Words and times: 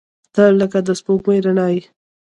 •ته 0.33 0.43
لکه 0.59 0.79
د 0.87 0.89
سپوږمۍ 0.99 1.39
رڼا 1.45 1.67
یې. 1.73 1.81